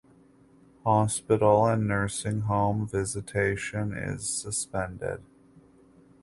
Hospital 0.83 1.67
and 1.67 1.87
Nursing 1.87 2.39
Home 2.45 2.87
visitation 2.87 3.93
is 3.95 4.27
suspended. 4.27 5.21